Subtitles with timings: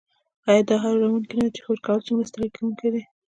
[0.49, 3.03] ایا دا حیرانوونکې نده چې فکر کول څومره ستړي کونکی دي